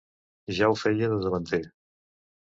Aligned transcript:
Ja 0.59 0.69
ho 0.71 0.77
feia 0.83 1.09
de 1.11 1.19
davanter. 1.25 1.59